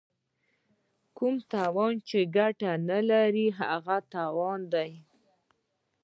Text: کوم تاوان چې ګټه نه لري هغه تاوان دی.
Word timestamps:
کوم 1.17 1.35
تاوان 1.51 1.93
چې 2.07 2.19
ګټه 2.37 2.71
نه 2.89 2.99
لري 3.09 3.47
هغه 3.59 3.97
تاوان 4.13 4.59
دی. 4.73 4.91